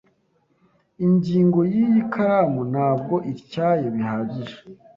[1.05, 4.57] Ingingo yiyi karamu ntabwo ityaye bihagije.